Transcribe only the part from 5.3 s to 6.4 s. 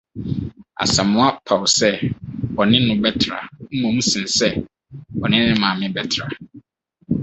ne maame bɛtra.